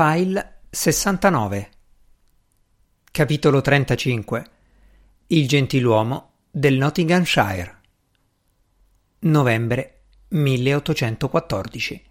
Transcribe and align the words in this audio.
File 0.00 0.60
69 0.70 1.70
Capitolo 3.10 3.60
35 3.60 4.46
Il 5.26 5.48
gentiluomo 5.48 6.34
del 6.52 6.76
Nottinghamshire 6.76 7.80
Novembre 9.22 10.02
1814 10.28 12.02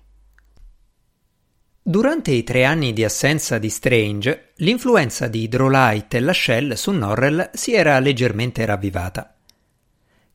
Durante 1.81 2.31
i 2.31 2.43
tre 2.43 2.65
anni 2.65 2.91
di 2.91 3.05
assenza 3.05 3.57
di 3.57 3.69
Strange, 3.69 4.51
l'influenza 4.55 5.29
di 5.29 5.47
Drolight 5.47 6.13
e 6.15 6.19
Lachelle 6.19 6.75
su 6.75 6.91
Norrell 6.91 7.51
si 7.53 7.73
era 7.73 7.97
leggermente 7.99 8.65
ravvivata. 8.65 9.33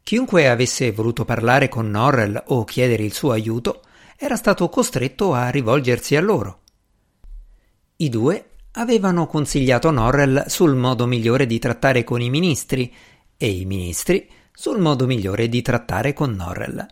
Chiunque 0.02 0.48
avesse 0.48 0.90
voluto 0.90 1.26
parlare 1.26 1.68
con 1.68 1.90
Norrell 1.90 2.44
o 2.46 2.64
chiedere 2.64 3.02
il 3.02 3.12
suo 3.12 3.32
aiuto 3.32 3.82
era 4.16 4.36
stato 4.36 4.70
costretto 4.70 5.34
a 5.34 5.50
rivolgersi 5.50 6.16
a 6.16 6.22
loro. 6.22 6.60
I 7.96 8.08
due 8.08 8.50
avevano 8.72 9.26
consigliato 9.26 9.90
Norrell 9.90 10.46
sul 10.46 10.74
modo 10.74 11.06
migliore 11.06 11.46
di 11.46 11.58
trattare 11.58 12.04
con 12.04 12.20
i 12.20 12.30
ministri 12.30 12.92
e 13.36 13.50
i 13.50 13.64
ministri 13.64 14.28
sul 14.52 14.80
modo 14.80 15.06
migliore 15.06 15.48
di 15.48 15.62
trattare 15.62 16.12
con 16.12 16.32
Norrell. 16.32 16.86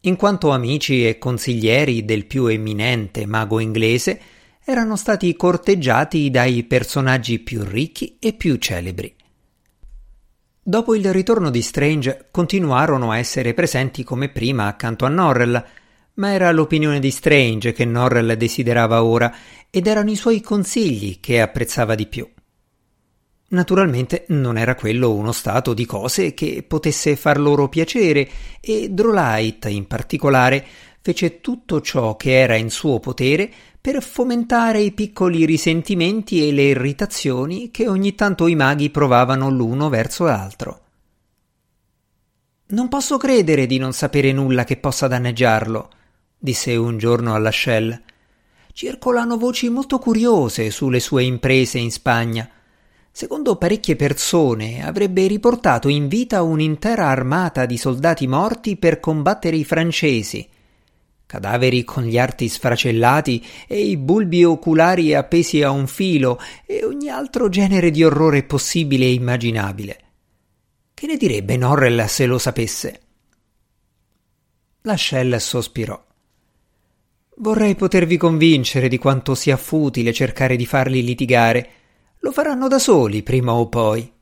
In 0.00 0.16
quanto 0.16 0.50
amici 0.50 1.06
e 1.06 1.18
consiglieri 1.18 2.04
del 2.04 2.26
più 2.26 2.46
eminente 2.46 3.24
mago 3.26 3.60
inglese, 3.60 4.20
erano 4.64 4.96
stati 4.96 5.34
corteggiati 5.36 6.30
dai 6.30 6.64
personaggi 6.64 7.38
più 7.38 7.62
ricchi 7.62 8.16
e 8.18 8.32
più 8.32 8.56
celebri. 8.56 9.14
Dopo 10.64 10.94
il 10.94 11.12
ritorno 11.12 11.50
di 11.50 11.62
Strange 11.62 12.28
continuarono 12.30 13.10
a 13.10 13.18
essere 13.18 13.54
presenti 13.54 14.04
come 14.04 14.28
prima 14.28 14.66
accanto 14.66 15.04
a 15.04 15.08
Norrell, 15.08 15.64
ma 16.14 16.32
era 16.32 16.50
l'opinione 16.52 17.00
di 17.00 17.10
Strange 17.10 17.72
che 17.72 17.84
Norrell 17.84 18.34
desiderava 18.34 19.02
ora 19.02 19.34
ed 19.70 19.86
erano 19.86 20.10
i 20.10 20.16
suoi 20.16 20.40
consigli 20.40 21.20
che 21.20 21.40
apprezzava 21.40 21.94
di 21.94 22.06
più. 22.06 22.28
Naturalmente 23.48 24.24
non 24.28 24.56
era 24.56 24.74
quello 24.74 25.12
uno 25.12 25.32
stato 25.32 25.74
di 25.74 25.84
cose 25.84 26.32
che 26.32 26.64
potesse 26.66 27.16
far 27.16 27.38
loro 27.38 27.68
piacere 27.68 28.28
e 28.60 28.88
Drolight 28.90 29.66
in 29.66 29.86
particolare 29.86 30.64
fece 31.02 31.40
tutto 31.40 31.80
ciò 31.80 32.16
che 32.16 32.38
era 32.40 32.54
in 32.54 32.70
suo 32.70 32.98
potere 32.98 33.50
per 33.80 34.02
fomentare 34.02 34.80
i 34.80 34.92
piccoli 34.92 35.44
risentimenti 35.44 36.46
e 36.46 36.52
le 36.52 36.62
irritazioni 36.62 37.70
che 37.70 37.88
ogni 37.88 38.14
tanto 38.14 38.46
i 38.46 38.54
maghi 38.54 38.90
provavano 38.90 39.50
l'uno 39.50 39.88
verso 39.88 40.24
l'altro. 40.24 40.80
Non 42.68 42.88
posso 42.88 43.18
credere 43.18 43.66
di 43.66 43.76
non 43.76 43.92
sapere 43.92 44.32
nulla 44.32 44.64
che 44.64 44.76
possa 44.76 45.08
danneggiarlo, 45.08 45.90
disse 46.42 46.74
un 46.74 46.98
giorno 46.98 47.36
alla 47.36 47.52
Shell. 47.52 48.02
Circolano 48.72 49.38
voci 49.38 49.68
molto 49.68 50.00
curiose 50.00 50.72
sulle 50.72 50.98
sue 50.98 51.22
imprese 51.22 51.78
in 51.78 51.92
Spagna. 51.92 52.50
Secondo 53.12 53.54
parecchie 53.54 53.94
persone 53.94 54.84
avrebbe 54.84 55.28
riportato 55.28 55.86
in 55.88 56.08
vita 56.08 56.42
un'intera 56.42 57.06
armata 57.06 57.64
di 57.64 57.76
soldati 57.76 58.26
morti 58.26 58.76
per 58.76 58.98
combattere 58.98 59.54
i 59.54 59.64
francesi. 59.64 60.48
Cadaveri 61.26 61.84
con 61.84 62.02
gli 62.02 62.18
arti 62.18 62.48
sfracellati 62.48 63.46
e 63.68 63.78
i 63.78 63.96
bulbi 63.96 64.42
oculari 64.42 65.14
appesi 65.14 65.62
a 65.62 65.70
un 65.70 65.86
filo 65.86 66.40
e 66.66 66.84
ogni 66.84 67.08
altro 67.08 67.48
genere 67.48 67.92
di 67.92 68.02
orrore 68.02 68.42
possibile 68.42 69.04
e 69.04 69.12
immaginabile. 69.12 69.98
Che 70.92 71.06
ne 71.06 71.16
direbbe 71.16 71.56
Norrell 71.56 72.04
se 72.06 72.26
lo 72.26 72.38
sapesse? 72.38 73.00
La 74.82 74.96
Shell 74.96 75.36
sospirò. 75.36 76.10
Vorrei 77.36 77.74
potervi 77.74 78.16
convincere 78.16 78.88
di 78.88 78.98
quanto 78.98 79.34
sia 79.34 79.56
futile 79.56 80.12
cercare 80.12 80.56
di 80.56 80.66
farli 80.66 81.02
litigare. 81.02 81.70
Lo 82.18 82.30
faranno 82.30 82.68
da 82.68 82.78
soli, 82.78 83.22
prima 83.22 83.52
o 83.54 83.68
poi. 83.68 84.12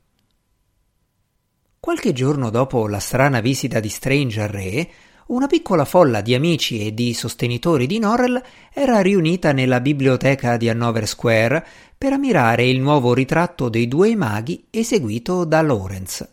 Qualche 1.79 2.13
giorno 2.13 2.49
dopo 2.49 2.87
la 2.87 2.99
strana 2.99 3.41
visita 3.41 3.79
di 3.79 3.89
Strange 3.89 4.41
al 4.41 4.47
re, 4.47 4.89
una 5.27 5.47
piccola 5.47 5.83
folla 5.83 6.21
di 6.21 6.35
amici 6.35 6.85
e 6.85 6.93
di 6.93 7.13
sostenitori 7.13 7.85
di 7.87 7.99
Norrell 7.99 8.41
era 8.73 9.01
riunita 9.01 9.51
nella 9.51 9.81
biblioteca 9.81 10.57
di 10.57 10.69
Hanover 10.69 11.07
Square 11.07 11.65
per 11.97 12.13
ammirare 12.13 12.65
il 12.65 12.79
nuovo 12.79 13.13
ritratto 13.13 13.69
dei 13.69 13.87
due 13.87 14.15
maghi 14.15 14.67
eseguito 14.69 15.43
da 15.45 15.61
Lawrence. 15.61 16.29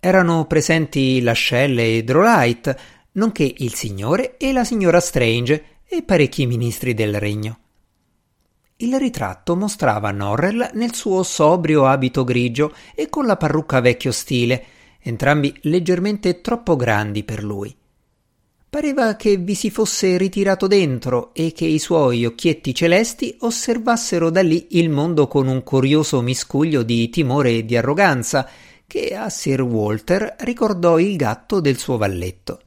Erano 0.00 0.46
presenti 0.46 1.20
Lascelle 1.20 1.96
e 1.96 2.04
Drolight, 2.04 2.76
nonché 3.12 3.52
il 3.58 3.74
signore 3.74 4.36
e 4.36 4.52
la 4.52 4.64
signora 4.64 5.00
Strange 5.00 5.64
e 5.86 6.02
parecchi 6.02 6.46
ministri 6.46 6.94
del 6.94 7.18
regno. 7.18 7.58
Il 8.76 8.98
ritratto 8.98 9.56
mostrava 9.56 10.10
Norrell 10.10 10.70
nel 10.74 10.94
suo 10.94 11.22
sobrio 11.22 11.86
abito 11.86 12.24
grigio 12.24 12.72
e 12.94 13.10
con 13.10 13.26
la 13.26 13.36
parrucca 13.36 13.80
vecchio 13.80 14.10
stile, 14.10 14.64
entrambi 15.02 15.54
leggermente 15.62 16.40
troppo 16.40 16.76
grandi 16.76 17.22
per 17.24 17.42
lui. 17.42 17.76
Pareva 18.70 19.16
che 19.16 19.36
vi 19.36 19.54
si 19.54 19.68
fosse 19.68 20.16
ritirato 20.16 20.68
dentro 20.68 21.34
e 21.34 21.52
che 21.52 21.66
i 21.66 21.80
suoi 21.80 22.24
occhietti 22.24 22.72
celesti 22.72 23.36
osservassero 23.40 24.30
da 24.30 24.42
lì 24.42 24.68
il 24.70 24.88
mondo 24.88 25.26
con 25.26 25.48
un 25.48 25.62
curioso 25.64 26.22
miscuglio 26.22 26.84
di 26.84 27.10
timore 27.10 27.50
e 27.50 27.64
di 27.64 27.76
arroganza 27.76 28.48
che 28.86 29.14
a 29.14 29.28
Sir 29.28 29.60
Walter 29.62 30.36
ricordò 30.38 30.98
il 30.98 31.16
gatto 31.16 31.60
del 31.60 31.76
suo 31.76 31.96
valletto. 31.96 32.60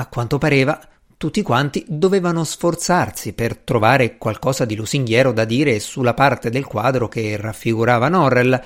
A 0.00 0.06
quanto 0.06 0.38
pareva, 0.38 0.80
tutti 1.18 1.42
quanti 1.42 1.84
dovevano 1.86 2.42
sforzarsi 2.42 3.34
per 3.34 3.58
trovare 3.58 4.16
qualcosa 4.16 4.64
di 4.64 4.74
lusinghiero 4.74 5.30
da 5.30 5.44
dire 5.44 5.78
sulla 5.78 6.14
parte 6.14 6.48
del 6.48 6.64
quadro 6.64 7.06
che 7.06 7.36
raffigurava 7.36 8.08
Norrell, 8.08 8.58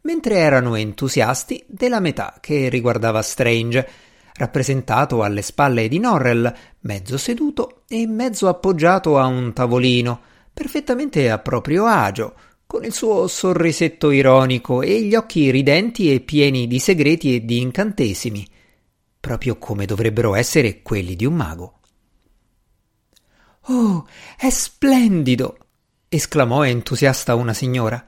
mentre 0.00 0.36
erano 0.36 0.76
entusiasti 0.76 1.62
della 1.66 2.00
metà 2.00 2.38
che 2.40 2.70
riguardava 2.70 3.20
Strange, 3.20 3.86
rappresentato 4.36 5.22
alle 5.22 5.42
spalle 5.42 5.88
di 5.88 5.98
Norrell, 5.98 6.50
mezzo 6.80 7.18
seduto 7.18 7.82
e 7.86 8.06
mezzo 8.06 8.48
appoggiato 8.48 9.18
a 9.18 9.26
un 9.26 9.52
tavolino, 9.52 10.20
perfettamente 10.54 11.30
a 11.30 11.38
proprio 11.38 11.84
agio, 11.84 12.34
con 12.66 12.82
il 12.82 12.94
suo 12.94 13.26
sorrisetto 13.26 14.10
ironico 14.10 14.80
e 14.80 15.02
gli 15.02 15.14
occhi 15.14 15.50
ridenti 15.50 16.10
e 16.10 16.20
pieni 16.20 16.66
di 16.66 16.78
segreti 16.78 17.34
e 17.34 17.44
di 17.44 17.60
incantesimi 17.60 18.46
proprio 19.28 19.58
come 19.58 19.84
dovrebbero 19.84 20.34
essere 20.34 20.80
quelli 20.80 21.14
di 21.14 21.26
un 21.26 21.34
mago. 21.34 21.80
Oh, 23.66 24.08
è 24.38 24.48
splendido! 24.48 25.58
esclamò 26.08 26.64
entusiasta 26.64 27.34
una 27.34 27.52
signora. 27.52 28.02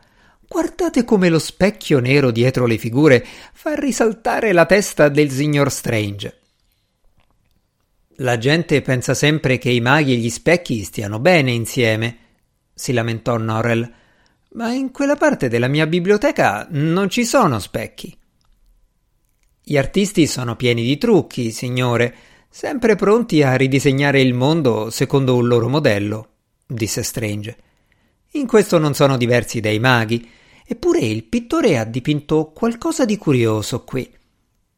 Guardate 0.49 1.05
come 1.05 1.29
lo 1.29 1.39
specchio 1.39 1.99
nero 1.99 2.31
dietro 2.31 2.65
le 2.65 2.79
figure 2.79 3.23
fa 3.53 3.75
risaltare 3.75 4.53
la 4.53 4.65
testa 4.65 5.11
del 5.11 5.31
signor 5.31 5.71
Strange. 5.71 6.39
La 8.23 8.39
gente 8.39 8.81
pensa 8.81 9.13
sempre 9.13 9.59
che 9.59 9.69
i 9.69 9.83
maghi 9.83 10.15
e 10.15 10.17
gli 10.17 10.31
specchi 10.31 10.83
stiano 10.85 11.19
bene 11.19 11.51
insieme, 11.51 12.17
si 12.73 12.95
lamentò 12.95 13.37
Norrell, 13.37 13.93
ma 14.53 14.73
in 14.73 14.91
quella 14.91 15.17
parte 15.17 15.49
della 15.49 15.69
mia 15.69 15.87
biblioteca 15.87 16.67
non 16.71 17.11
ci 17.11 17.27
sono 17.27 17.59
specchi. 17.59 18.20
Gli 19.71 19.79
artisti 19.79 20.27
sono 20.27 20.57
pieni 20.57 20.83
di 20.83 20.99
trucchi, 20.99 21.53
signore, 21.53 22.13
sempre 22.49 22.97
pronti 22.97 23.45
a 23.45 23.55
ridisegnare 23.55 24.21
il 24.21 24.35
mondo 24.35 24.91
secondo 24.91 25.37
un 25.37 25.47
loro 25.47 25.69
modello, 25.69 26.29
disse 26.67 27.05
Strange. 27.05 27.57
In 28.33 28.49
questo 28.49 28.79
non 28.79 28.95
sono 28.95 29.17
diversi 29.17 29.61
dai 29.61 29.79
maghi, 29.79 30.29
eppure 30.67 30.99
il 30.99 31.23
pittore 31.23 31.79
ha 31.79 31.85
dipinto 31.85 32.51
qualcosa 32.51 33.05
di 33.05 33.17
curioso 33.17 33.85
qui. 33.85 34.13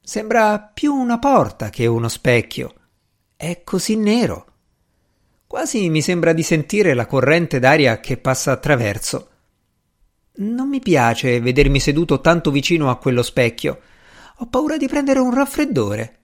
Sembra 0.03 0.59
più 0.59 0.93
una 0.93 1.19
porta 1.19 1.71
che 1.71 1.87
uno 1.87 2.09
specchio. 2.09 2.75
È 3.35 3.63
così 3.65 3.97
nero. 3.97 4.47
Quasi 5.47 5.89
mi 5.89 6.03
sembra 6.03 6.35
di 6.35 6.43
sentire 6.43 6.93
la 6.93 7.07
corrente 7.07 7.59
d'aria 7.59 7.99
che 7.99 8.19
passa 8.19 8.53
attraverso. 8.53 9.29
Non 10.35 10.69
mi 10.69 10.81
piace 10.81 11.41
vedermi 11.41 11.81
seduto 11.81 12.21
tanto 12.21 12.51
vicino 12.51 12.91
a 12.91 12.99
quello 12.99 13.23
specchio. 13.23 13.81
Ho 14.39 14.47
paura 14.47 14.77
di 14.77 14.89
prendere 14.89 15.19
un 15.19 15.35
raffreddore. 15.35 16.19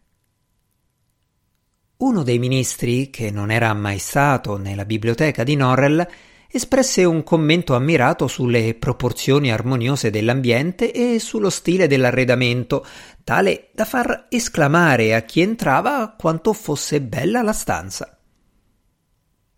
Uno 1.98 2.22
dei 2.22 2.38
ministri, 2.38 3.10
che 3.10 3.30
non 3.30 3.50
era 3.50 3.72
mai 3.74 3.98
stato 3.98 4.56
nella 4.56 4.84
biblioteca 4.84 5.42
di 5.42 5.56
Norrell, 5.56 6.06
espresse 6.50 7.04
un 7.04 7.22
commento 7.22 7.74
ammirato 7.74 8.26
sulle 8.26 8.74
proporzioni 8.74 9.52
armoniose 9.52 10.10
dell'ambiente 10.10 10.92
e 10.92 11.18
sullo 11.18 11.50
stile 11.50 11.86
dell'arredamento, 11.86 12.86
tale 13.22 13.68
da 13.72 13.84
far 13.84 14.26
esclamare 14.30 15.14
a 15.14 15.22
chi 15.22 15.42
entrava 15.42 16.14
quanto 16.16 16.52
fosse 16.52 17.02
bella 17.02 17.42
la 17.42 17.52
stanza. 17.52 18.18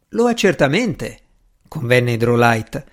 Lo 0.09 0.29
è 0.29 0.35
certamente, 0.35 1.19
convenne 1.69 2.17
Drolight, 2.17 2.85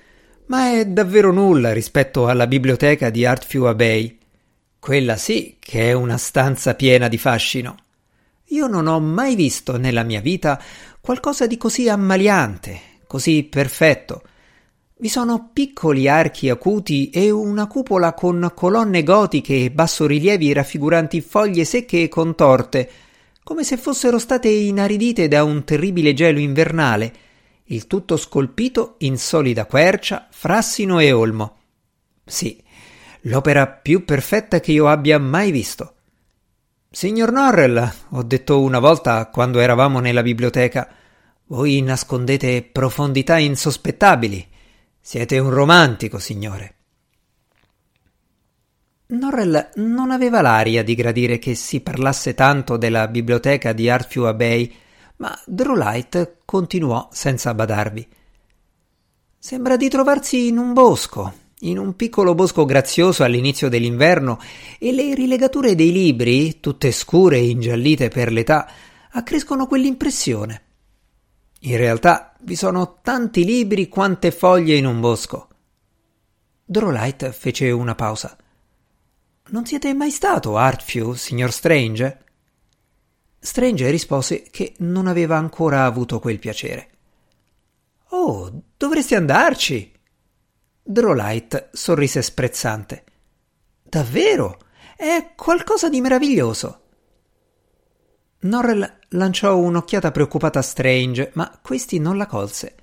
ma 0.48 0.72
è 0.74 0.86
davvero 0.86 1.32
nulla 1.32 1.74
rispetto 1.74 2.28
alla 2.28 2.46
biblioteca 2.46 3.10
di 3.10 3.26
Artfew 3.26 3.64
Abbey. 3.64 4.17
Quella 4.88 5.18
sì 5.18 5.58
che 5.60 5.90
è 5.90 5.92
una 5.92 6.16
stanza 6.18 6.74
piena 6.74 7.10
di 7.10 7.18
fascino. 7.18 7.76
Io 8.52 8.68
non 8.68 8.88
ho 8.88 9.02
mai 9.02 9.36
visto 9.36 9.76
nella 9.76 10.04
mia 10.04 10.22
vita 10.22 10.64
qualcosa 11.02 11.46
di 11.46 11.58
così 11.58 11.90
ammaliante, 11.90 12.80
così 13.06 13.44
perfetto. 13.44 14.22
Vi 14.96 15.10
sono 15.10 15.50
piccoli 15.52 16.08
archi 16.08 16.50
acuti 16.50 17.10
e 17.10 17.30
una 17.30 17.68
cupola 17.68 18.14
con 18.14 18.50
colonne 18.56 19.04
gotiche 19.04 19.66
e 19.66 19.72
bassorilievi 19.72 20.54
raffiguranti 20.54 21.20
foglie 21.20 21.66
secche 21.66 22.04
e 22.04 22.08
contorte, 22.08 22.90
come 23.44 23.66
se 23.66 23.76
fossero 23.76 24.18
state 24.18 24.48
inaridite 24.48 25.28
da 25.28 25.44
un 25.44 25.66
terribile 25.66 26.14
gelo 26.14 26.40
invernale, 26.40 27.14
il 27.66 27.88
tutto 27.88 28.16
scolpito 28.16 28.96
in 29.00 29.18
solida 29.18 29.66
quercia, 29.66 30.28
frassino 30.32 31.00
e 31.00 31.12
olmo. 31.12 31.58
Sì, 32.24 32.64
l'opera 33.22 33.68
più 33.68 34.06
perfetta 34.06 34.60
che 34.60 34.72
io 34.72 34.88
abbia 34.88 35.20
mai 35.20 35.52
visto. 35.52 35.94
Signor 36.90 37.32
Norrell, 37.32 37.92
ho 38.10 38.24
detto 38.24 38.62
una 38.62 38.80
volta 38.80 39.28
quando 39.28 39.60
eravamo 39.60 40.00
nella 40.00 40.22
biblioteca, 40.22 40.90
voi 41.48 41.82
nascondete 41.82 42.64
profondità 42.64 43.38
insospettabili. 43.38 44.48
Siete 45.00 45.40
un 45.40 45.50
romantico, 45.50 46.20
signore. 46.20 46.76
Norrell 49.08 49.70
non 49.76 50.12
aveva 50.12 50.42
l'aria 50.42 50.84
di 50.84 50.96
gradire 50.96 51.40
che 51.40 51.56
si 51.56 51.80
parlasse 51.80 52.34
tanto 52.34 52.76
della 52.76 53.08
biblioteca 53.08 53.72
di 53.72 53.90
Arthur 53.90 54.28
Abbey, 54.28 54.76
ma 55.18 55.40
Drolight 55.46 56.40
continuò 56.44 57.08
senza 57.12 57.54
badarvi. 57.54 58.08
Sembra 59.40 59.78
di 59.78 59.88
trovarsi 59.88 60.48
in 60.48 60.58
un 60.58 60.74
bosco, 60.74 61.34
in 61.62 61.78
un 61.78 61.96
piccolo 61.96 62.36
bosco 62.36 62.66
grazioso 62.66 63.24
all'inizio 63.24 63.70
dell'inverno 63.70 64.40
e 64.78 64.92
le 64.92 65.16
rilegature 65.16 65.74
dei 65.76 65.92
libri, 65.92 66.60
tutte 66.60 66.92
scure 66.92 67.38
e 67.38 67.50
ingiallite 67.50 68.10
per 68.10 68.32
l'età, 68.32 68.70
accrescono 69.12 69.66
quell'impressione. 69.66 70.62
In 71.62 71.78
realtà 71.78 72.36
vi 72.42 72.56
sono 72.56 73.00
tanti 73.02 73.44
libri 73.44 73.88
quante 73.88 74.32
foglie 74.32 74.76
in 74.76 74.86
un 74.86 75.00
bosco. 75.00 75.48
Drolight 76.64 77.32
fece 77.32 77.72
una 77.72 77.96
pausa. 77.96 78.38
Non 79.50 79.66
siete 79.66 79.94
mai 79.94 80.12
stato 80.12 80.58
a 80.58 80.66
Artfew, 80.66 81.14
signor 81.14 81.52
Strange? 81.52 82.26
Strange 83.40 83.90
rispose 83.90 84.44
che 84.52 84.76
non 84.80 85.08
aveva 85.08 85.38
ancora 85.38 85.86
avuto 85.86 86.20
quel 86.20 86.38
piacere. 86.38 86.90
Oh, 88.10 88.52
dovresti 88.76 89.16
andarci, 89.16 89.97
Drolight 90.90 91.72
sorrise 91.74 92.22
sprezzante. 92.22 93.04
Davvero? 93.84 94.58
È 94.96 95.34
qualcosa 95.36 95.90
di 95.90 96.00
meraviglioso. 96.00 96.80
Norrell 98.40 99.00
lanciò 99.10 99.58
un'occhiata 99.58 100.12
preoccupata 100.12 100.60
a 100.60 100.62
Strange, 100.62 101.32
ma 101.34 101.60
questi 101.62 102.00
non 102.00 102.16
la 102.16 102.26
colse. 102.26 102.76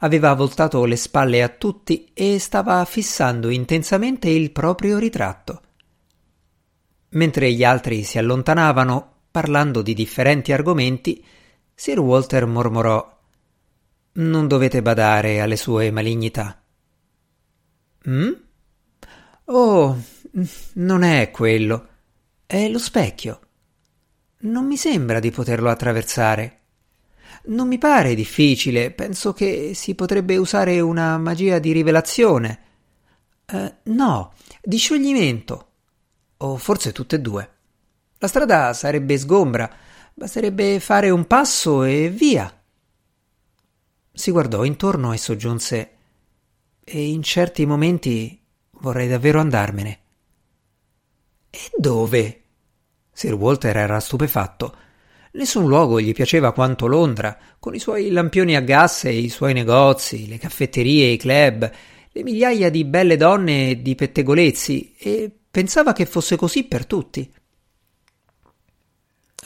Aveva 0.00 0.34
voltato 0.34 0.84
le 0.84 0.96
spalle 0.96 1.42
a 1.42 1.48
tutti 1.48 2.10
e 2.12 2.38
stava 2.38 2.84
fissando 2.84 3.48
intensamente 3.48 4.28
il 4.28 4.50
proprio 4.50 4.98
ritratto. 4.98 5.62
Mentre 7.12 7.50
gli 7.50 7.64
altri 7.64 8.02
si 8.02 8.18
allontanavano, 8.18 9.20
parlando 9.30 9.80
di 9.80 9.94
differenti 9.94 10.52
argomenti, 10.52 11.24
Sir 11.74 11.98
Walter 11.98 12.44
mormorò 12.44 13.20
Non 14.12 14.46
dovete 14.46 14.82
badare 14.82 15.40
alle 15.40 15.56
sue 15.56 15.90
malignità. 15.90 16.61
Mm? 18.08 18.32
Oh, 19.46 20.02
non 20.74 21.02
è 21.02 21.30
quello. 21.30 21.88
È 22.46 22.68
lo 22.68 22.78
specchio. 22.78 23.40
Non 24.40 24.66
mi 24.66 24.76
sembra 24.76 25.20
di 25.20 25.30
poterlo 25.30 25.70
attraversare. 25.70 26.58
Non 27.44 27.68
mi 27.68 27.78
pare 27.78 28.14
difficile, 28.14 28.90
penso 28.90 29.32
che 29.32 29.72
si 29.74 29.94
potrebbe 29.94 30.36
usare 30.36 30.80
una 30.80 31.18
magia 31.18 31.58
di 31.58 31.72
rivelazione. 31.72 32.60
Uh, 33.52 33.72
no, 33.84 34.32
di 34.62 34.76
scioglimento. 34.76 35.68
O 36.38 36.56
forse 36.56 36.92
tutte 36.92 37.16
e 37.16 37.20
due. 37.20 37.50
La 38.18 38.28
strada 38.28 38.72
sarebbe 38.72 39.18
sgombra, 39.18 39.70
basterebbe 40.14 40.78
fare 40.80 41.10
un 41.10 41.26
passo 41.26 41.82
e 41.82 42.08
via. 42.08 42.62
Si 44.12 44.30
guardò 44.30 44.64
intorno 44.64 45.12
e 45.12 45.18
soggiunse 45.18 45.96
e 46.84 47.10
in 47.10 47.22
certi 47.22 47.64
momenti 47.64 48.40
vorrei 48.80 49.08
davvero 49.08 49.40
andarmene. 49.40 50.00
E 51.50 51.70
dove? 51.76 52.42
Sir 53.12 53.34
Walter 53.34 53.76
era 53.76 54.00
stupefatto. 54.00 54.76
Nessun 55.32 55.66
luogo 55.66 56.00
gli 56.00 56.12
piaceva 56.12 56.52
quanto 56.52 56.86
Londra, 56.86 57.38
con 57.58 57.74
i 57.74 57.78
suoi 57.78 58.10
lampioni 58.10 58.56
a 58.56 58.60
gas 58.60 59.04
e 59.04 59.14
i 59.14 59.28
suoi 59.28 59.52
negozi, 59.52 60.28
le 60.28 60.38
caffetterie 60.38 61.06
e 61.06 61.12
i 61.12 61.16
club, 61.16 61.70
le 62.10 62.22
migliaia 62.22 62.70
di 62.70 62.84
belle 62.84 63.16
donne 63.16 63.70
e 63.70 63.82
di 63.82 63.94
pettegolezzi, 63.94 64.94
e 64.98 65.30
pensava 65.50 65.92
che 65.92 66.04
fosse 66.04 66.36
così 66.36 66.64
per 66.64 66.84
tutti. 66.84 67.32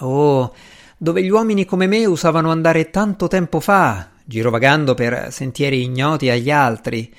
Oh, 0.01 0.55
dove 0.99 1.23
gli 1.23 1.29
uomini 1.29 1.65
come 1.65 1.87
me 1.87 2.05
usavano 2.05 2.51
andare 2.51 2.91
tanto 2.91 3.29
tempo 3.29 3.61
fa, 3.61 4.11
girovagando 4.27 4.95
per 4.95 5.33
sentieri 5.33 5.83
ignoti 5.83 6.29
agli 6.29 6.51
altri, 6.51 7.13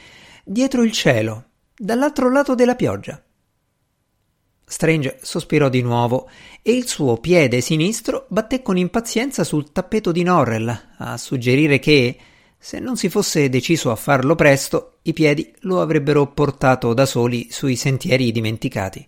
dietro 0.44 0.84
il 0.84 0.92
cielo, 0.92 1.46
dall'altro 1.76 2.30
lato 2.30 2.54
della 2.54 2.76
pioggia. 2.76 3.22
Strange 4.70 5.18
sospirò 5.22 5.70
di 5.70 5.82
nuovo 5.82 6.30
e 6.62 6.74
il 6.74 6.86
suo 6.88 7.18
piede 7.18 7.62
sinistro 7.62 8.26
batté 8.28 8.62
con 8.62 8.78
impazienza 8.78 9.46
sul 9.46 9.72
tappeto 9.72 10.12
di 10.12 10.24
Norrell, 10.24 10.96
a 10.98 11.18
suggerire 11.18 11.80
che, 11.80 12.18
se 12.58 12.80
non 12.80 12.98
si 12.98 13.08
fosse 13.08 13.48
deciso 13.48 13.92
a 13.92 13.96
farlo 13.96 14.36
presto, 14.36 14.98
i 15.04 15.14
piedi 15.14 15.54
lo 15.62 15.80
avrebbero 15.80 16.28
portato 16.28 16.94
da 16.94 17.06
soli 17.06 17.48
sui 17.50 17.78
sentieri 17.78 18.30
dimenticati. 18.34 19.08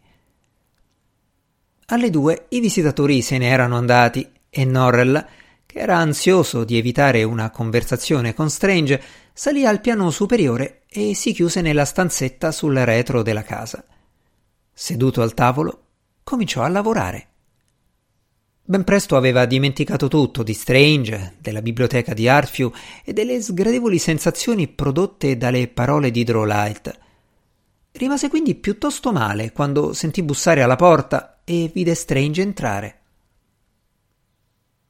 Alle 1.88 2.10
due 2.10 2.46
i 2.50 2.62
visitatori 2.62 3.22
se 3.22 3.38
ne 3.38 3.50
erano 3.50 3.76
andati 3.76 4.32
e 4.50 4.64
Norrell 4.64 5.28
che 5.72 5.78
era 5.78 5.98
ansioso 5.98 6.64
di 6.64 6.80
evitare 6.80 7.22
una 7.22 7.52
conversazione 7.52 8.34
con 8.34 8.50
Strange, 8.50 9.00
salì 9.32 9.68
al 9.68 9.82
piano 9.82 10.10
superiore 10.10 10.82
e 10.90 11.14
si 11.14 11.32
chiuse 11.32 11.62
nella 11.62 11.86
stanzetta 11.86 12.52
sul 12.52 12.76
retro 12.76 13.22
della 13.22 13.44
casa. 13.44 13.86
Seduto 14.74 15.22
al 15.22 15.36
tavolo, 15.36 15.84
cominciò 16.24 16.64
a 16.64 16.70
lavorare. 16.70 17.28
Ben 18.64 18.84
presto 18.84 19.16
aveva 19.16 19.46
dimenticato 19.46 20.08
tutto 20.08 20.42
di 20.42 20.56
Strange, 20.56 21.36
della 21.40 21.62
biblioteca 21.62 22.16
di 22.16 22.28
Arfew 22.28 22.72
e 23.06 23.14
delle 23.14 23.40
sgradevoli 23.40 24.00
sensazioni 24.00 24.68
prodotte 24.68 25.38
dalle 25.38 25.68
parole 25.68 26.10
di 26.10 26.24
Drolight. 26.24 26.98
Rimase 27.92 28.28
quindi 28.28 28.56
piuttosto 28.56 29.12
male 29.12 29.52
quando 29.52 29.94
sentì 29.94 30.24
bussare 30.24 30.64
alla 30.64 30.76
porta 30.76 31.42
e 31.44 31.70
vide 31.72 31.94
Strange 31.94 32.42
entrare. 32.42 32.99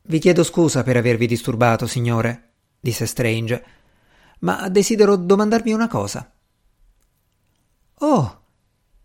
Vi 0.10 0.18
chiedo 0.18 0.42
scusa 0.42 0.82
per 0.82 0.98
avervi 0.98 1.28
disturbato, 1.28 1.86
signore, 1.86 2.54
disse 2.80 3.06
Strange, 3.06 3.64
ma 4.40 4.68
desidero 4.68 5.16
domandarvi 5.16 5.72
una 5.72 5.88
cosa. 5.88 6.34
Oh, 8.00 8.42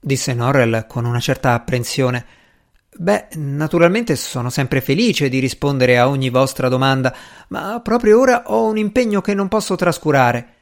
disse 0.01 0.33
Norrell 0.33 0.87
con 0.87 1.05
una 1.05 1.21
certa 1.21 1.53
apprensione. 1.53 2.25
Beh, 2.97 3.29
naturalmente 3.35 4.17
sono 4.17 4.49
sempre 4.49 4.81
felice 4.81 5.29
di 5.29 5.41
rispondere 5.41 5.99
a 5.99 6.09
ogni 6.09 6.31
vostra 6.31 6.71
domanda, 6.71 7.15
ma 7.49 7.79
proprio 7.83 8.19
ora 8.19 8.45
ho 8.47 8.65
un 8.65 8.79
impegno 8.79 9.21
che 9.21 9.35
non 9.35 9.49
posso 9.49 9.77
trascurare. 9.77 10.53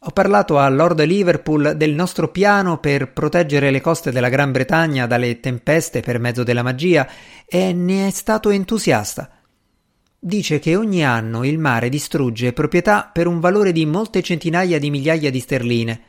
Ho 0.00 0.10
parlato 0.10 0.58
a 0.58 0.68
Lord 0.68 1.00
Liverpool 1.04 1.74
del 1.76 1.92
nostro 1.92 2.26
piano 2.26 2.78
per 2.78 3.12
proteggere 3.12 3.70
le 3.70 3.80
coste 3.80 4.10
della 4.10 4.30
Gran 4.30 4.50
Bretagna 4.50 5.06
dalle 5.06 5.38
tempeste 5.38 6.00
per 6.00 6.18
mezzo 6.18 6.42
della 6.42 6.64
magia 6.64 7.08
e 7.46 7.72
ne 7.72 8.08
è 8.08 8.10
stato 8.10 8.50
entusiasta 8.50 9.36
dice 10.24 10.60
che 10.60 10.76
ogni 10.76 11.04
anno 11.04 11.42
il 11.42 11.58
mare 11.58 11.88
distrugge 11.88 12.52
proprietà 12.52 13.10
per 13.12 13.26
un 13.26 13.40
valore 13.40 13.72
di 13.72 13.84
molte 13.84 14.22
centinaia 14.22 14.78
di 14.78 14.88
migliaia 14.88 15.32
di 15.32 15.40
sterline. 15.40 16.00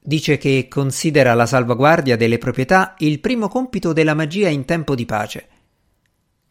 Dice 0.00 0.38
che 0.38 0.68
considera 0.70 1.34
la 1.34 1.44
salvaguardia 1.44 2.16
delle 2.16 2.38
proprietà 2.38 2.94
il 3.00 3.20
primo 3.20 3.48
compito 3.48 3.92
della 3.92 4.14
magia 4.14 4.48
in 4.48 4.64
tempo 4.64 4.94
di 4.94 5.04
pace. 5.04 5.48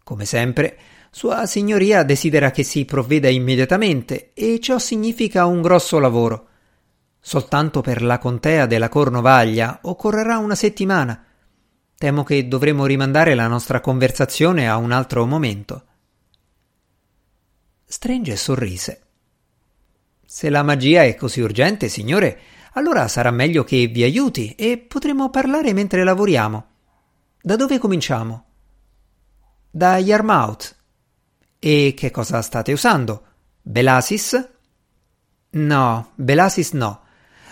Come 0.04 0.26
sempre, 0.26 0.78
Sua 1.10 1.48
Signoria 1.48 2.04
desidera 2.04 2.52
che 2.52 2.62
si 2.62 2.86
provveda 2.86 3.30
immediatamente 3.30 4.30
e 4.36 4.60
ciò 4.60 4.78
significa 4.78 5.48
un 5.48 5.64
grosso 5.64 5.98
lavoro. 5.98 6.50
Soltanto 7.20 7.82
per 7.82 8.04
la 8.04 8.20
contea 8.20 8.68
della 8.68 8.90
Cornovaglia 8.90 9.80
occorrerà 9.82 10.38
una 10.38 10.54
settimana. 10.54 11.26
Temo 11.98 12.24
che 12.24 12.48
dovremo 12.48 12.86
rimandare 12.86 13.34
la 13.34 13.48
nostra 13.48 13.80
conversazione 13.80 14.70
a 14.70 14.78
un 14.78 14.92
altro 14.92 15.26
momento. 15.26 15.86
Strange 17.88 18.36
sorrise. 18.36 19.02
Se 20.26 20.50
la 20.50 20.64
magia 20.64 21.04
è 21.04 21.14
così 21.14 21.40
urgente, 21.40 21.88
signore, 21.88 22.40
allora 22.74 23.08
sarà 23.08 23.30
meglio 23.30 23.64
che 23.64 23.86
vi 23.86 24.02
aiuti 24.02 24.56
e 24.56 24.80
potremo 24.80 25.30
parlare 25.30 25.72
mentre 25.72 26.04
lavoriamo. 26.04 26.66
Da 27.42 27.56
dove 27.56 27.78
cominciamo? 27.78 28.46
Da 29.70 29.98
Yarmouth. 29.98 30.76
E 31.60 31.94
che 31.96 32.10
cosa 32.10 32.42
state 32.42 32.74
usando? 32.74 33.24
Belasis? 33.62 34.50
No, 35.52 36.12
Belasis 36.16 36.72
no. 36.72 37.02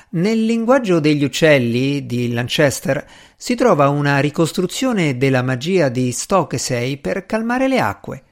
Nel 0.10 0.44
linguaggio 0.46 1.00
degli 1.00 1.24
uccelli 1.24 2.08
di 2.08 2.34
Lanchester 2.34 3.08
si 3.38 3.54
trova 3.54 3.90
una 3.90 4.18
ricostruzione 4.18 5.16
della 5.16 5.44
magia 5.44 5.90
di 5.90 6.12
Stokesay 6.12 6.98
per 6.98 7.28
calmare 7.28 7.68
le 7.68 7.80
acque. 7.80 8.24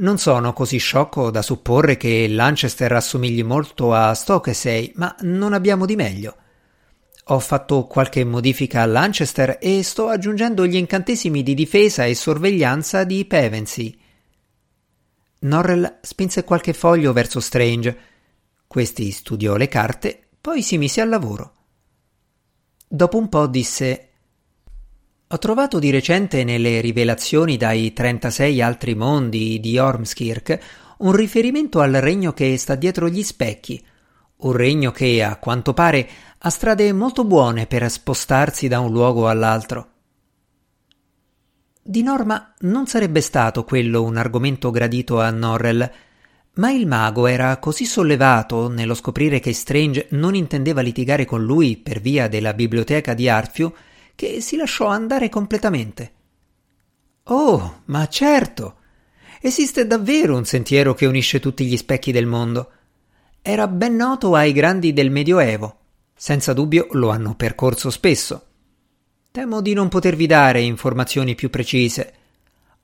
Non 0.00 0.18
sono 0.18 0.52
così 0.52 0.78
sciocco 0.78 1.30
da 1.30 1.42
supporre 1.42 1.96
che 1.96 2.28
Lanchester 2.28 2.92
assomigli 2.92 3.42
molto 3.42 3.92
a 3.92 4.14
Stokesay, 4.14 4.92
ma 4.94 5.14
non 5.22 5.52
abbiamo 5.52 5.86
di 5.86 5.96
meglio. 5.96 6.36
Ho 7.30 7.40
fatto 7.40 7.86
qualche 7.86 8.24
modifica 8.24 8.82
a 8.82 8.86
Lanchester 8.86 9.58
e 9.60 9.82
sto 9.82 10.08
aggiungendo 10.08 10.66
gli 10.66 10.76
incantesimi 10.76 11.42
di 11.42 11.54
difesa 11.54 12.04
e 12.04 12.14
sorveglianza 12.14 13.02
di 13.02 13.24
Pevensey. 13.24 14.00
Norrell 15.40 15.98
spinse 16.00 16.44
qualche 16.44 16.74
foglio 16.74 17.12
verso 17.12 17.40
Strange. 17.40 17.98
Questi 18.68 19.10
studiò 19.10 19.56
le 19.56 19.66
carte 19.66 20.28
poi 20.40 20.62
si 20.62 20.78
mise 20.78 21.00
al 21.00 21.08
lavoro. 21.08 21.54
Dopo 22.86 23.18
un 23.18 23.28
po' 23.28 23.48
disse 23.48 24.07
Ho 25.30 25.38
trovato 25.38 25.78
di 25.78 25.90
recente 25.90 26.42
nelle 26.42 26.80
rivelazioni 26.80 27.58
dai 27.58 27.92
36 27.92 28.62
altri 28.62 28.94
mondi 28.94 29.60
di 29.60 29.76
Ormskirk 29.76 30.58
un 31.00 31.12
riferimento 31.12 31.80
al 31.80 31.92
regno 31.92 32.32
che 32.32 32.56
sta 32.56 32.76
dietro 32.76 33.10
gli 33.10 33.22
specchi, 33.22 33.84
un 34.36 34.52
regno 34.52 34.90
che, 34.90 35.22
a 35.22 35.36
quanto 35.36 35.74
pare, 35.74 36.08
ha 36.38 36.48
strade 36.48 36.90
molto 36.94 37.26
buone 37.26 37.66
per 37.66 37.90
spostarsi 37.90 38.68
da 38.68 38.80
un 38.80 38.90
luogo 38.90 39.28
all'altro. 39.28 39.88
Di 41.82 42.02
norma 42.02 42.54
non 42.60 42.86
sarebbe 42.86 43.20
stato 43.20 43.64
quello 43.64 44.04
un 44.04 44.16
argomento 44.16 44.70
gradito 44.70 45.20
a 45.20 45.28
Norrell, 45.28 45.90
ma 46.54 46.70
il 46.70 46.86
mago 46.86 47.26
era 47.26 47.58
così 47.58 47.84
sollevato 47.84 48.68
nello 48.68 48.94
scoprire 48.94 49.40
che 49.40 49.52
Strange 49.52 50.06
non 50.12 50.34
intendeva 50.34 50.80
litigare 50.80 51.26
con 51.26 51.44
lui 51.44 51.76
per 51.76 52.00
via 52.00 52.28
della 52.28 52.54
biblioteca 52.54 53.12
di 53.12 53.28
Arfiu 53.28 53.70
che 54.18 54.40
si 54.40 54.56
lasciò 54.56 54.86
andare 54.86 55.28
completamente. 55.28 56.12
Oh, 57.22 57.82
ma 57.84 58.08
certo! 58.08 58.78
Esiste 59.40 59.86
davvero 59.86 60.34
un 60.34 60.44
sentiero 60.44 60.92
che 60.92 61.06
unisce 61.06 61.38
tutti 61.38 61.64
gli 61.64 61.76
specchi 61.76 62.10
del 62.10 62.26
mondo. 62.26 62.70
Era 63.40 63.68
ben 63.68 63.94
noto 63.94 64.34
ai 64.34 64.50
grandi 64.50 64.92
del 64.92 65.12
Medioevo. 65.12 65.76
Senza 66.16 66.52
dubbio 66.52 66.88
lo 66.94 67.10
hanno 67.10 67.36
percorso 67.36 67.90
spesso. 67.90 68.46
Temo 69.30 69.60
di 69.60 69.72
non 69.72 69.86
potervi 69.88 70.26
dare 70.26 70.62
informazioni 70.62 71.36
più 71.36 71.48
precise, 71.48 72.14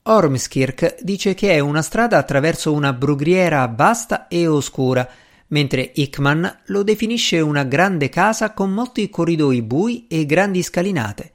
Ormskirk 0.06 1.00
dice 1.00 1.32
che 1.32 1.52
è 1.52 1.60
una 1.60 1.80
strada 1.80 2.18
attraverso 2.18 2.72
una 2.72 2.92
brughiera 2.92 3.66
vasta 3.74 4.28
e 4.28 4.46
oscura, 4.46 5.08
mentre 5.54 5.92
Hickman 5.94 6.62
lo 6.66 6.82
definisce 6.82 7.38
una 7.38 7.62
grande 7.62 8.08
casa 8.08 8.52
con 8.52 8.72
molti 8.72 9.08
corridoi 9.08 9.62
bui 9.62 10.08
e 10.08 10.26
grandi 10.26 10.64
scalinate. 10.64 11.32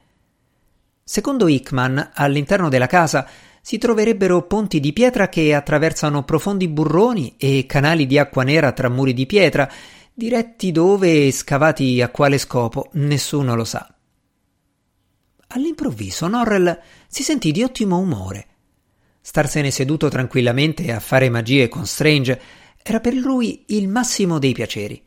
Secondo 1.01 1.47
Hickman, 1.47 2.11
all'interno 2.15 2.67
della 2.67 2.85
casa 2.85 3.25
si 3.61 3.77
troverebbero 3.77 4.45
ponti 4.45 4.81
di 4.81 4.91
pietra 4.91 5.29
che 5.29 5.55
attraversano 5.55 6.25
profondi 6.25 6.67
burroni 6.67 7.35
e 7.37 7.65
canali 7.65 8.05
di 8.05 8.17
acqua 8.17 8.43
nera 8.43 8.73
tra 8.73 8.89
muri 8.89 9.13
di 9.13 9.25
pietra, 9.25 9.71
diretti 10.13 10.73
dove 10.73 11.27
e 11.27 11.31
scavati 11.31 12.01
a 12.01 12.09
quale 12.09 12.37
scopo, 12.37 12.89
nessuno 12.93 13.55
lo 13.55 13.63
sa. 13.63 13.89
All'improvviso 15.47 16.27
Norrell 16.27 16.77
si 17.07 17.23
sentì 17.23 17.53
di 17.53 17.63
ottimo 17.63 17.97
umore. 17.97 18.47
Starsene 19.21 19.71
seduto 19.71 20.09
tranquillamente 20.09 20.91
a 20.91 20.99
fare 20.99 21.29
magie 21.29 21.69
con 21.69 21.85
Strange 21.85 22.59
era 22.89 22.99
per 22.99 23.13
lui 23.13 23.65
il 23.67 23.87
massimo 23.87 24.39
dei 24.39 24.53
piaceri. 24.53 25.03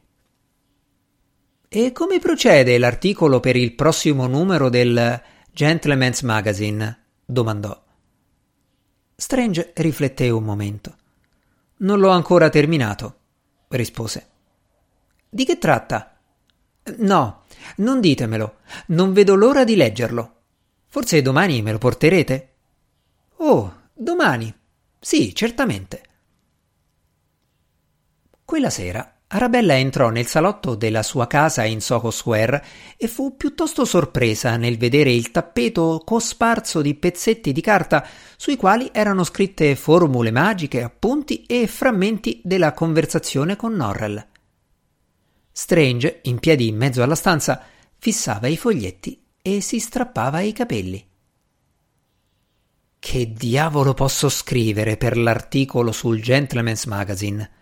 E 1.69 1.91
come 1.91 2.21
procede 2.21 2.79
l'articolo 2.79 3.41
per 3.41 3.57
il 3.57 3.75
prossimo 3.75 4.29
numero 4.29 4.69
del 4.69 5.21
Gentleman's 5.51 6.23
Magazine? 6.23 7.01
domandò. 7.25 7.83
Strange 9.17 9.73
rifletté 9.75 10.31
un 10.31 10.45
momento. 10.45 10.97
Non 11.79 11.99
l'ho 11.99 12.11
ancora 12.11 12.51
terminato, 12.51 13.17
rispose. 13.69 14.29
Di 15.29 15.45
che 15.45 15.59
tratta? 15.59 16.19
No, 16.99 17.43
non 17.77 18.01
ditemelo, 18.01 18.59
non 18.89 19.13
vedo 19.13 19.35
l'ora 19.35 19.65
di 19.65 19.75
leggerlo. 19.75 20.37
Forse 20.87 21.21
domani 21.21 21.63
me 21.63 21.73
lo 21.73 21.79
porterete? 21.79 22.55
Oh, 23.39 23.81
Domani. 23.93 24.55
Sì, 25.01 25.35
certamente. 25.35 26.03
Quella 28.53 28.69
sera 28.69 29.21
Arabella 29.29 29.79
entrò 29.79 30.11
nel 30.11 30.27
salotto 30.27 30.75
della 30.75 31.03
sua 31.03 31.27
casa 31.27 31.65
in 31.65 31.81
Soho 31.81 32.11
Square 32.11 32.63
e 32.99 33.09
fu 33.09 33.35
piuttosto 33.35 33.87
sorpresa 33.87 34.59
nel 34.59 34.77
vedere 34.77 35.11
il 35.11 35.31
tappeto 35.31 36.03
cosparso 36.05 36.83
di 36.83 36.95
pezzetti 36.95 37.51
di 37.51 37.63
carta 37.63 38.07
sui 38.37 38.57
quali 38.57 38.91
erano 38.93 39.25
scritte 39.25 39.75
formule 39.75 40.31
magiche, 40.31 40.83
appunti 40.83 41.45
e 41.45 41.67
frammenti 41.67 42.43
della 42.45 42.75
conversazione 42.75 43.57
con 43.57 43.73
Norrell. 43.73 44.23
Strange, 45.51 46.21
in 46.25 46.39
piedi 46.39 46.69
in 46.69 46.77
mezzo 46.77 47.03
alla 47.03 47.15
stanza, 47.15 47.65
fissava 47.97 48.49
i 48.49 48.59
foglietti 48.59 49.19
e 49.41 49.63
si 49.63 49.79
strappava 49.79 50.41
i 50.41 50.53
capelli. 50.53 51.03
Che 52.99 53.33
diavolo 53.33 53.95
posso 53.95 54.29
scrivere 54.29 54.99
per 54.99 55.17
l'articolo 55.17 55.91
sul 55.91 56.21
Gentleman's 56.21 56.85
Magazine? 56.85 57.61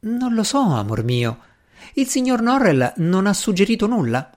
Non 0.00 0.34
lo 0.34 0.42
so, 0.42 0.60
amor 0.60 1.04
mio. 1.04 1.40
Il 1.94 2.06
signor 2.06 2.40
Norrell 2.40 2.94
non 2.96 3.26
ha 3.26 3.32
suggerito 3.34 3.86
nulla. 3.86 4.30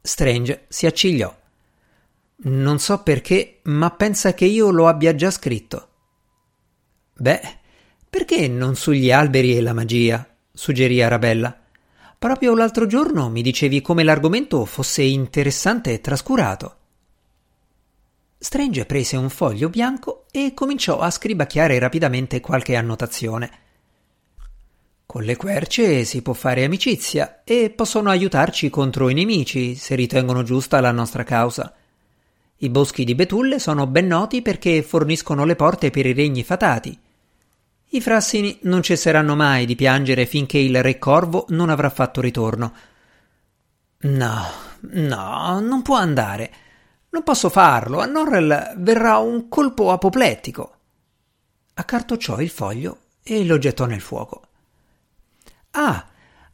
Strange 0.00 0.66
si 0.68 0.86
accigliò. 0.86 1.34
Non 2.44 2.78
so 2.78 3.02
perché, 3.02 3.60
ma 3.64 3.90
pensa 3.90 4.34
che 4.34 4.44
io 4.44 4.70
lo 4.70 4.88
abbia 4.88 5.14
già 5.14 5.30
scritto. 5.30 5.88
Beh, 7.14 7.40
perché 8.10 8.48
non 8.48 8.74
sugli 8.74 9.10
alberi 9.10 9.56
e 9.56 9.60
la 9.60 9.72
magia? 9.72 10.26
suggerì 10.52 11.00
Arabella. 11.00 11.56
Proprio 12.18 12.54
l'altro 12.54 12.86
giorno 12.86 13.30
mi 13.30 13.42
dicevi 13.42 13.80
come 13.80 14.02
l'argomento 14.02 14.64
fosse 14.64 15.02
interessante 15.02 15.92
e 15.92 16.00
trascurato. 16.00 16.76
Strange 18.38 18.86
prese 18.86 19.16
un 19.16 19.30
foglio 19.30 19.68
bianco 19.68 20.26
e 20.30 20.52
cominciò 20.52 20.98
a 20.98 21.10
scribacchiare 21.10 21.78
rapidamente 21.78 22.40
qualche 22.40 22.76
annotazione. 22.76 23.61
Con 25.12 25.24
le 25.24 25.36
querce 25.36 26.04
si 26.04 26.22
può 26.22 26.32
fare 26.32 26.64
amicizia 26.64 27.42
e 27.44 27.68
possono 27.68 28.08
aiutarci 28.08 28.70
contro 28.70 29.10
i 29.10 29.12
nemici 29.12 29.74
se 29.74 29.94
ritengono 29.94 30.42
giusta 30.42 30.80
la 30.80 30.90
nostra 30.90 31.22
causa. 31.22 31.70
I 32.56 32.70
boschi 32.70 33.04
di 33.04 33.14
betulle 33.14 33.58
sono 33.58 33.86
ben 33.86 34.06
noti 34.06 34.40
perché 34.40 34.82
forniscono 34.82 35.44
le 35.44 35.54
porte 35.54 35.90
per 35.90 36.06
i 36.06 36.14
regni 36.14 36.42
fatati. 36.42 36.98
I 37.90 38.00
frassini 38.00 38.60
non 38.62 38.80
cesseranno 38.80 39.36
mai 39.36 39.66
di 39.66 39.74
piangere 39.74 40.24
finché 40.24 40.56
il 40.56 40.82
re 40.82 40.98
corvo 40.98 41.44
non 41.50 41.68
avrà 41.68 41.90
fatto 41.90 42.22
ritorno. 42.22 42.72
No, 43.98 44.46
no, 44.92 45.60
non 45.60 45.82
può 45.82 45.96
andare. 45.96 46.52
Non 47.10 47.22
posso 47.22 47.50
farlo, 47.50 48.00
a 48.00 48.06
Norrell 48.06 48.76
verrà 48.78 49.18
un 49.18 49.50
colpo 49.50 49.90
apoplettico. 49.90 50.74
Accartocciò 51.74 52.40
il 52.40 52.48
foglio 52.48 52.98
e 53.22 53.44
lo 53.44 53.58
gettò 53.58 53.84
nel 53.84 54.00
fuoco. 54.00 54.46
Ah, 55.72 56.06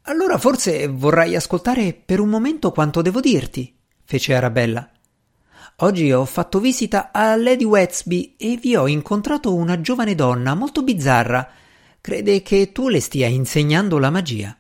allora 0.02 0.38
forse 0.38 0.87
vorrai 0.87 1.34
ascoltare 1.34 1.92
per 1.92 2.20
un 2.20 2.28
momento 2.28 2.70
quanto 2.70 3.02
devo 3.02 3.20
dirti, 3.20 3.76
fece 4.04 4.34
Arabella. 4.34 4.90
Oggi 5.80 6.12
ho 6.12 6.25
fatto 6.25 6.60
visita 6.60 7.10
a 7.12 7.37
Lady 7.37 7.64
Wetsby 7.64 8.37
e 8.37 8.56
vi 8.56 8.75
ho 8.75 8.88
incontrato 8.88 9.54
una 9.54 9.80
giovane 9.80 10.14
donna 10.14 10.54
molto 10.54 10.82
bizzarra. 10.82 11.48
Crede 12.00 12.42
che 12.42 12.72
tu 12.72 12.88
le 12.88 13.00
stia 13.00 13.26
insegnando 13.26 13.98
la 13.98 14.10
magia. 14.10 14.56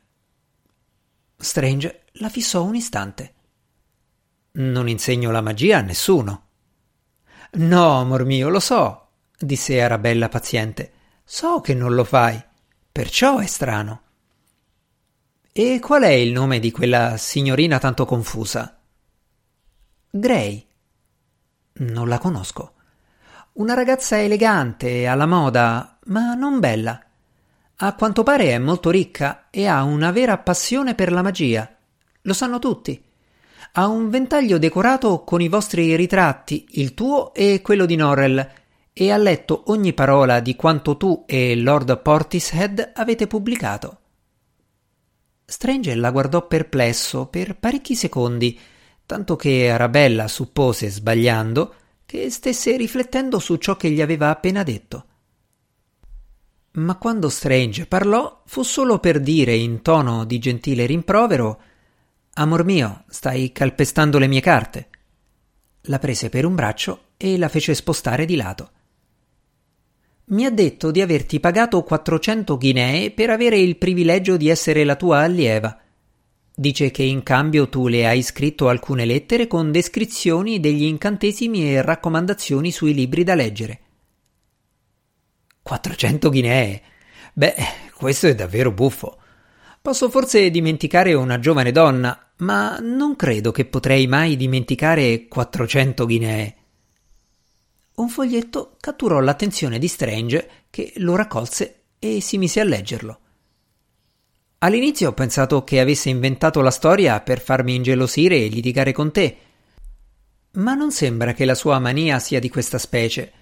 Strange 1.36 2.04
la 2.14 2.28
fissò 2.28 2.62
un 2.64 2.74
istante. 2.74 3.34
Non 4.52 4.88
insegno 4.88 5.30
la 5.30 5.40
magia 5.40 5.78
a 5.78 5.82
nessuno. 5.82 6.46
No, 7.52 8.00
amor 8.00 8.24
mio, 8.24 8.48
lo 8.48 8.60
so, 8.60 9.08
disse 9.38 9.80
Arabella 9.80 10.28
paziente. 10.28 10.92
So 11.24 11.60
che 11.60 11.74
non 11.74 11.94
lo 11.94 12.04
fai. 12.04 12.40
Perciò 12.90 13.38
è 13.38 13.46
strano. 13.46 14.02
E 15.52 15.80
qual 15.80 16.02
è 16.02 16.10
il 16.10 16.32
nome 16.32 16.60
di 16.60 16.70
quella 16.70 17.16
signorina 17.16 17.78
tanto 17.78 18.04
confusa? 18.04 18.78
Gray. 20.10 20.66
Non 21.80 22.08
la 22.08 22.18
conosco. 22.18 22.74
Una 23.54 23.74
ragazza 23.74 24.20
elegante, 24.20 25.06
alla 25.06 25.26
moda, 25.26 25.98
ma 26.06 26.34
non 26.34 26.60
bella. 26.60 27.02
A 27.76 27.94
quanto 27.94 28.22
pare 28.22 28.50
è 28.50 28.58
molto 28.58 28.90
ricca 28.90 29.48
e 29.50 29.66
ha 29.66 29.82
una 29.82 30.10
vera 30.12 30.38
passione 30.38 30.94
per 30.94 31.12
la 31.12 31.22
magia. 31.22 31.76
Lo 32.22 32.32
sanno 32.32 32.58
tutti. 32.58 33.02
Ha 33.72 33.86
un 33.86 34.10
ventaglio 34.10 34.58
decorato 34.58 35.24
con 35.24 35.40
i 35.40 35.48
vostri 35.48 35.94
ritratti, 35.96 36.66
il 36.70 36.94
tuo 36.94 37.34
e 37.34 37.60
quello 37.62 37.84
di 37.84 37.96
Norrell, 37.96 38.48
e 38.92 39.10
ha 39.12 39.16
letto 39.16 39.64
ogni 39.66 39.92
parola 39.92 40.40
di 40.40 40.56
quanto 40.56 40.96
tu 40.96 41.24
e 41.26 41.54
Lord 41.56 42.00
Portishead 42.00 42.92
avete 42.94 43.26
pubblicato. 43.26 43.98
Strange 45.50 45.94
la 45.94 46.10
guardò 46.10 46.46
perplesso 46.46 47.24
per 47.24 47.56
parecchi 47.56 47.94
secondi, 47.94 48.60
tanto 49.06 49.34
che 49.34 49.70
Arabella 49.70 50.28
suppose, 50.28 50.90
sbagliando, 50.90 51.74
che 52.04 52.28
stesse 52.28 52.76
riflettendo 52.76 53.38
su 53.38 53.56
ciò 53.56 53.74
che 53.74 53.88
gli 53.88 54.02
aveva 54.02 54.28
appena 54.28 54.62
detto. 54.62 55.06
Ma 56.72 56.96
quando 56.96 57.30
Strange 57.30 57.86
parlò 57.86 58.42
fu 58.44 58.62
solo 58.62 58.98
per 58.98 59.20
dire 59.20 59.54
in 59.54 59.80
tono 59.80 60.26
di 60.26 60.38
gentile 60.38 60.84
rimprovero 60.84 61.60
Amor 62.34 62.64
mio, 62.66 63.04
stai 63.08 63.50
calpestando 63.50 64.18
le 64.18 64.26
mie 64.26 64.42
carte. 64.42 64.88
La 65.84 65.98
prese 65.98 66.28
per 66.28 66.44
un 66.44 66.54
braccio 66.54 67.04
e 67.16 67.38
la 67.38 67.48
fece 67.48 67.74
spostare 67.74 68.26
di 68.26 68.36
lato. 68.36 68.72
Mi 70.30 70.44
ha 70.44 70.50
detto 70.50 70.90
di 70.90 71.00
averti 71.00 71.40
pagato 71.40 71.82
400 71.82 72.58
ghinee 72.58 73.10
per 73.12 73.30
avere 73.30 73.58
il 73.58 73.78
privilegio 73.78 74.36
di 74.36 74.50
essere 74.50 74.84
la 74.84 74.94
tua 74.94 75.20
allieva. 75.20 75.80
Dice 76.54 76.90
che 76.90 77.02
in 77.02 77.22
cambio 77.22 77.70
tu 77.70 77.88
le 77.88 78.06
hai 78.06 78.20
scritto 78.22 78.68
alcune 78.68 79.06
lettere 79.06 79.46
con 79.46 79.72
descrizioni 79.72 80.60
degli 80.60 80.82
incantesimi 80.82 81.72
e 81.72 81.80
raccomandazioni 81.80 82.70
sui 82.70 82.92
libri 82.92 83.24
da 83.24 83.34
leggere. 83.34 83.80
400 85.62 86.28
ghinee? 86.28 86.82
Beh, 87.32 87.54
questo 87.94 88.26
è 88.26 88.34
davvero 88.34 88.70
buffo. 88.70 89.16
Posso 89.80 90.10
forse 90.10 90.50
dimenticare 90.50 91.14
una 91.14 91.38
giovane 91.38 91.72
donna, 91.72 92.32
ma 92.38 92.76
non 92.82 93.16
credo 93.16 93.50
che 93.50 93.64
potrei 93.64 94.06
mai 94.06 94.36
dimenticare 94.36 95.26
400 95.26 96.04
ghinee 96.04 96.57
un 97.98 98.08
foglietto 98.08 98.76
catturò 98.80 99.20
l'attenzione 99.20 99.78
di 99.78 99.88
Strange 99.88 100.50
che 100.70 100.92
lo 100.96 101.16
raccolse 101.16 101.82
e 101.98 102.20
si 102.20 102.38
mise 102.38 102.60
a 102.60 102.64
leggerlo. 102.64 103.20
All'inizio 104.58 105.10
ho 105.10 105.12
pensato 105.12 105.62
che 105.64 105.80
avesse 105.80 106.08
inventato 106.08 106.60
la 106.60 106.70
storia 106.70 107.20
per 107.20 107.40
farmi 107.40 107.74
ingelosire 107.74 108.36
e 108.36 108.48
litigare 108.48 108.92
con 108.92 109.12
te. 109.12 109.38
Ma 110.52 110.74
non 110.74 110.90
sembra 110.90 111.32
che 111.32 111.44
la 111.44 111.54
sua 111.54 111.78
mania 111.78 112.18
sia 112.18 112.40
di 112.40 112.48
questa 112.48 112.78
specie. 112.78 113.32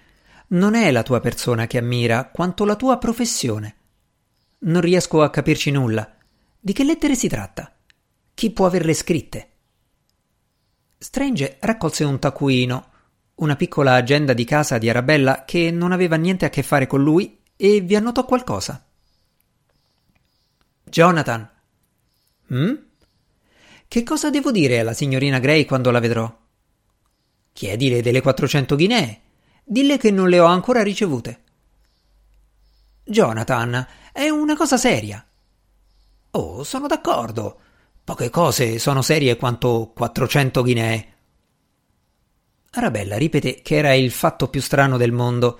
Non 0.49 0.75
è 0.75 0.91
la 0.91 1.03
tua 1.03 1.19
persona 1.19 1.65
che 1.65 1.77
ammira, 1.77 2.29
quanto 2.29 2.65
la 2.65 2.75
tua 2.75 2.97
professione. 2.97 3.75
Non 4.59 4.81
riesco 4.81 5.21
a 5.21 5.29
capirci 5.29 5.71
nulla. 5.71 6.15
Di 6.59 6.73
che 6.73 6.83
lettere 6.83 7.15
si 7.15 7.27
tratta? 7.27 7.75
Chi 8.33 8.51
può 8.51 8.67
averle 8.67 8.93
scritte? 8.93 9.49
Strange 10.97 11.57
raccolse 11.59 12.03
un 12.03 12.19
taccuino 12.19 12.89
una 13.37 13.55
piccola 13.55 13.93
agenda 13.93 14.33
di 14.33 14.45
casa 14.45 14.77
di 14.77 14.89
Arabella 14.89 15.43
che 15.45 15.71
non 15.71 15.91
aveva 15.91 16.15
niente 16.15 16.45
a 16.45 16.49
che 16.49 16.63
fare 16.63 16.87
con 16.87 17.03
lui 17.03 17.39
e 17.55 17.81
vi 17.81 17.95
annotò 17.95 18.25
qualcosa. 18.25 18.83
Jonathan. 20.83 21.49
Hm? 22.47 22.73
Che 23.87 24.03
cosa 24.03 24.29
devo 24.29 24.51
dire 24.51 24.79
alla 24.79 24.93
signorina 24.93 25.39
Gray 25.39 25.65
quando 25.65 25.91
la 25.91 25.99
vedrò? 25.99 26.35
Chiedile 27.53 28.01
delle 28.01 28.21
400 28.21 28.75
ghinee. 28.75 29.21
Dille 29.63 29.97
che 29.97 30.11
non 30.11 30.29
le 30.29 30.39
ho 30.39 30.45
ancora 30.45 30.81
ricevute. 30.81 31.41
Jonathan, 33.03 33.87
è 34.11 34.29
una 34.29 34.55
cosa 34.55 34.77
seria. 34.77 35.25
Oh, 36.31 36.63
sono 36.63 36.87
d'accordo. 36.87 37.59
Poche 38.03 38.29
cose 38.29 38.79
sono 38.79 39.01
serie 39.01 39.35
quanto 39.35 39.91
400 39.93 40.61
ghinee. 40.63 41.16
Arabella 42.79 43.17
ripeté 43.17 43.61
che 43.61 43.75
era 43.75 43.93
il 43.93 44.11
fatto 44.11 44.49
più 44.49 44.61
strano 44.61 44.97
del 44.97 45.11
mondo. 45.11 45.59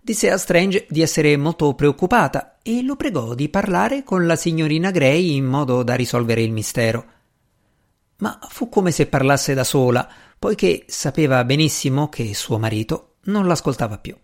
Disse 0.00 0.30
a 0.30 0.38
Strange 0.38 0.86
di 0.88 1.02
essere 1.02 1.36
molto 1.36 1.74
preoccupata 1.74 2.58
e 2.62 2.82
lo 2.82 2.96
pregò 2.96 3.34
di 3.34 3.48
parlare 3.48 4.04
con 4.04 4.26
la 4.26 4.36
signorina 4.36 4.90
Gray 4.90 5.36
in 5.36 5.44
modo 5.44 5.82
da 5.82 5.94
risolvere 5.94 6.42
il 6.42 6.52
mistero. 6.52 7.04
Ma 8.18 8.38
fu 8.48 8.68
come 8.68 8.90
se 8.90 9.06
parlasse 9.06 9.54
da 9.54 9.64
sola, 9.64 10.08
poiché 10.38 10.84
sapeva 10.86 11.44
benissimo 11.44 12.08
che 12.08 12.34
suo 12.34 12.58
marito 12.58 13.16
non 13.24 13.46
l'ascoltava 13.46 13.98
più. 13.98 14.16